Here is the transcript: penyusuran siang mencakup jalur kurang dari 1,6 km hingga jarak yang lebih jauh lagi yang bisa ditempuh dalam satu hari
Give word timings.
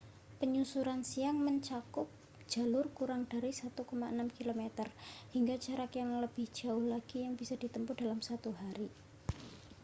penyusuran 0.41 1.01
siang 1.11 1.37
mencakup 1.47 2.07
jalur 2.51 2.85
kurang 2.97 3.21
dari 3.31 3.51
1,6 3.53 3.77
km 4.37 4.61
hingga 5.33 5.55
jarak 5.65 5.91
yang 5.99 6.11
lebih 6.25 6.45
jauh 6.59 6.85
lagi 6.93 7.17
yang 7.25 7.33
bisa 7.41 7.53
ditempuh 7.63 7.93
dalam 8.01 8.17
satu 8.29 8.49
hari 8.61 8.87